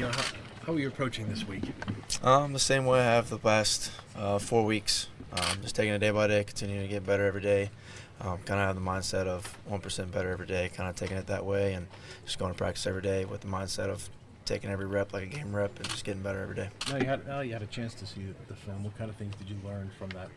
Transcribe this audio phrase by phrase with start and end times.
[0.00, 0.24] You know, how,
[0.66, 1.62] how are you approaching this week?
[2.20, 5.06] Um, the same way I have the past uh, four weeks.
[5.32, 7.70] Um, just taking it day by day, continuing to get better every day.
[8.20, 11.28] Um, kind of have the mindset of 1% better every day, kind of taking it
[11.28, 11.86] that way, and
[12.24, 14.10] just going to practice every day with the mindset of
[14.44, 16.70] taking every rep like a game rep and just getting better every day.
[16.90, 18.82] Now you had now you had a chance to see the film.
[18.82, 20.28] What kind of things did you learn from that?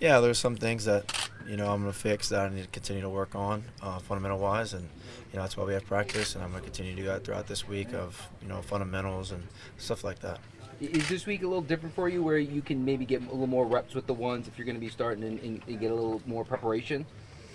[0.00, 2.68] Yeah, there's some things that you know I'm going to fix that I need to
[2.68, 4.88] continue to work on uh, fundamental wise, and
[5.30, 7.24] you know that's why we have practice, and I'm going to continue to do that
[7.24, 10.38] throughout this week of you know fundamentals and stuff like that.
[10.80, 13.46] Is this week a little different for you, where you can maybe get a little
[13.46, 15.90] more reps with the ones if you're going to be starting and, and, and get
[15.90, 17.04] a little more preparation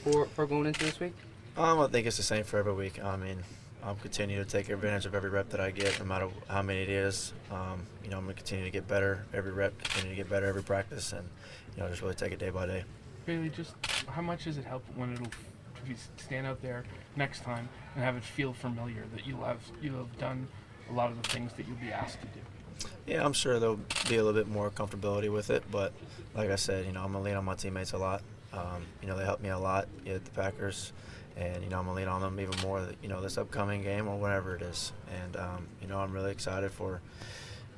[0.04, 1.14] for for going into this week?
[1.58, 3.04] Um, I think it's the same for every week.
[3.04, 3.38] I mean,
[3.86, 6.82] I'm continue to take advantage of every rep that I get, no matter how many
[6.82, 7.34] it is.
[7.52, 10.28] Um, you know, I'm going to continue to get better every rep, continue to get
[10.28, 11.28] better every practice, and
[11.76, 12.84] you know, just really take it day by day.
[13.28, 13.76] Bailey, just
[14.08, 16.84] how much does it help when it'll if you stand out there
[17.16, 20.48] next time and have it feel familiar that you'll have you'll have done
[20.90, 22.90] a lot of the things that you'll be asked to do?
[23.06, 25.94] Yeah, I'm sure there'll be a little bit more comfortability with it, but
[26.34, 28.24] like I said, you know, I'm gonna lean on my teammates a lot.
[28.52, 30.92] Um, you know, they helped me a lot at the Packers,
[31.38, 32.88] and you know, I'm gonna lean on them even more.
[33.02, 36.32] You know, this upcoming game or whatever it is, and um, you know, I'm really
[36.32, 37.02] excited for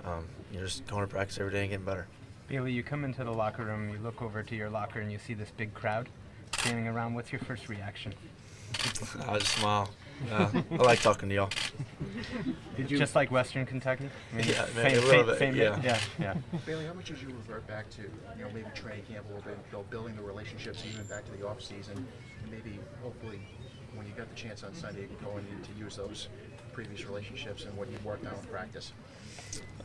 [0.06, 2.08] um, you know, just going to practice every day and getting better.
[2.48, 5.18] Bailey, you come into the locker room, you look over to your locker, and you
[5.20, 6.08] see this big crowd
[6.60, 7.14] standing around.
[7.14, 8.14] What's your first reaction?
[9.28, 9.90] I just smile.
[10.28, 11.50] Yeah, I like talking to y'all.
[12.76, 14.10] Did you just like Western Kentucky?
[14.34, 15.80] I Yeah, fam- maybe a fam- little bit, fam- yeah.
[15.84, 16.36] yeah, yeah.
[16.66, 19.48] Bailey, how much did you revert back to, you know, maybe training camp a little
[19.48, 22.08] bit, building the relationships even back to the off season,
[22.42, 22.80] and maybe
[23.18, 23.42] hopefully
[23.96, 26.30] when you got the chance on Sunday, going in to use those
[26.72, 28.94] previous relationships and what you've worked on in practice.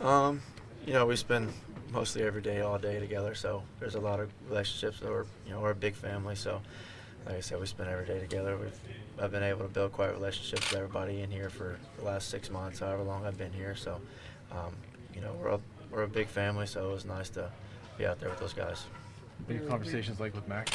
[0.00, 0.42] Um,
[0.86, 1.52] you know, we spend
[1.92, 3.34] mostly every day, all day together.
[3.34, 5.00] So there's a lot of relationships.
[5.02, 6.34] Or you know, we're a big family.
[6.34, 6.60] So,
[7.24, 8.56] like I said, we spend every day together.
[8.56, 8.78] We've
[9.18, 12.50] I've been able to build quite relationships with everybody in here for the last six
[12.50, 13.76] months, however long I've been here.
[13.76, 14.00] So,
[14.50, 14.74] um,
[15.14, 15.60] you know, we're a,
[15.90, 16.66] we're a big family.
[16.66, 17.50] So it was nice to
[17.96, 18.84] be out there with those guys.
[19.46, 20.68] What are your conversations like with Mac?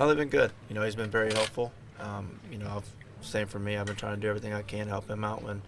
[0.00, 0.52] Oh, they've been good.
[0.68, 1.72] You know, he's been very helpful.
[1.98, 3.76] Um, you know, I've, same for me.
[3.76, 5.60] I've been trying to do everything I can to help him out when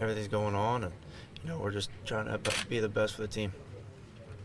[0.00, 0.92] everything's going on, and
[1.42, 3.52] you know, we're just trying to be the best for the team.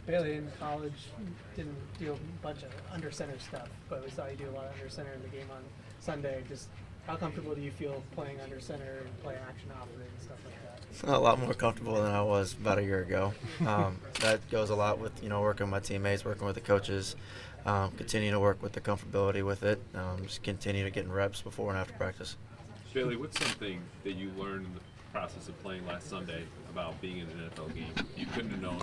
[0.07, 1.09] Bailey in college
[1.55, 4.65] didn't do a bunch of under center stuff, but we saw you do a lot
[4.65, 5.61] of under center in the game on
[5.99, 6.41] Sunday.
[6.49, 6.69] Just
[7.05, 10.55] how comfortable do you feel playing under center and playing action opposite and stuff like
[11.03, 11.15] that?
[11.15, 13.33] A lot more comfortable than I was about a year ago.
[13.65, 16.61] Um, that goes a lot with you know working with my teammates, working with the
[16.61, 17.15] coaches,
[17.65, 19.81] um, continue to work with the comfortability with it.
[19.93, 22.37] Um, just continue to get in reps before and after practice.
[22.93, 24.79] Bailey, what's something that you learned in the
[25.11, 28.81] process of playing last Sunday about being in an NFL game you couldn't have known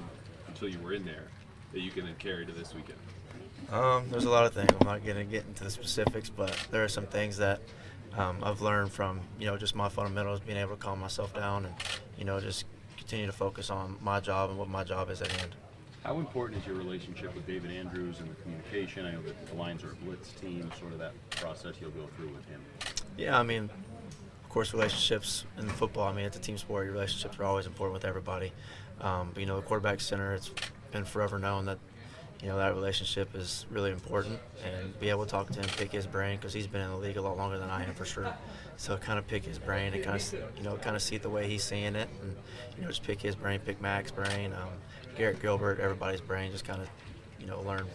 [0.49, 1.25] until you were in there
[1.73, 2.99] that you can then carry to this weekend?
[3.71, 4.71] Um, there's a lot of things.
[4.81, 7.61] I'm not going to get into the specifics, but there are some things that
[8.17, 11.67] um, I've learned from you know just my fundamentals, being able to calm myself down,
[11.67, 11.75] and
[12.17, 12.65] you know just
[12.97, 15.55] continue to focus on my job and what my job is at hand.
[16.07, 19.07] How important is your relationship with David Andrews and the communication?
[19.07, 22.07] I know that the Lions are a blitz team, sort of that process you'll go
[22.17, 22.63] through with him.
[23.19, 23.69] Yeah, I mean,
[24.45, 26.07] of course, relationships in football.
[26.07, 26.85] I mean, it's a team sport.
[26.85, 28.53] Your relationships are always important with everybody.
[29.01, 30.33] Um, but you know, the quarterback center.
[30.35, 30.53] It's
[30.93, 31.79] been forever known that
[32.41, 35.91] you know that relationship is really important, and be able to talk to him, pick
[35.91, 38.05] his brain, because he's been in the league a lot longer than I am for
[38.05, 38.33] sure.
[38.77, 41.23] So kind of pick his brain and kind of you know kind of see it
[41.23, 42.37] the way he's seeing it, and
[42.77, 44.69] you know just pick his brain, pick Mac's brain, um,
[45.17, 46.89] Garrett Gilbert, everybody's brain, just kind of
[47.41, 47.87] you know learn.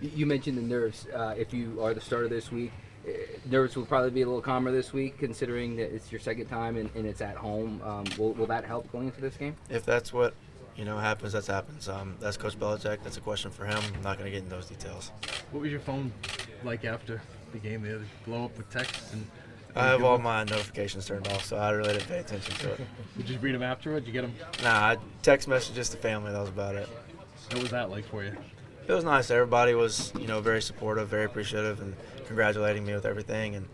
[0.00, 1.06] You- You mentioned the nerves.
[1.14, 2.72] Uh, if you are the starter this week,
[3.06, 3.10] uh,
[3.50, 6.76] nerves will probably be a little calmer this week, considering that it's your second time
[6.76, 7.80] and, and it's at home.
[7.84, 9.56] Um, will, will that help going into this game?
[9.70, 10.34] If that's what
[10.76, 11.88] you know happens, that's happens.
[11.88, 13.02] Um, that's Coach Belichick.
[13.02, 13.78] That's a question for him.
[13.96, 15.10] I'm not going to get into those details.
[15.50, 16.12] What was your phone
[16.64, 17.20] like after
[17.52, 17.82] the game?
[17.82, 19.12] Did it blow up with texts?
[19.12, 19.26] And
[19.76, 22.80] I have all my notifications turned off, so I really didn't pay attention to it.
[23.16, 24.00] Did you read them afterward?
[24.04, 24.34] Did you get them?
[24.62, 26.32] Nah, I text messages to family.
[26.32, 26.88] That was about it.
[27.52, 28.36] What was that like for you?
[28.86, 29.30] It was nice.
[29.30, 31.94] Everybody was, you know, very supportive, very appreciative, and
[32.26, 33.54] congratulating me with everything.
[33.56, 33.68] And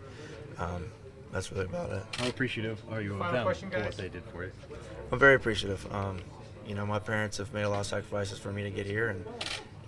[0.59, 0.85] um,
[1.31, 2.03] that's really about it.
[2.17, 3.97] How appreciative are you of Final them question, for what guys.
[3.97, 4.51] they did for you?
[5.11, 5.91] I'm very appreciative.
[5.93, 6.19] Um,
[6.67, 9.09] you know, my parents have made a lot of sacrifices for me to get here,
[9.09, 9.25] and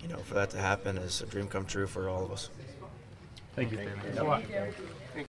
[0.02, 2.50] you know, for that to happen is a dream come true for all of us.
[3.56, 3.78] Thank you.
[3.78, 4.44] Thanks a lot.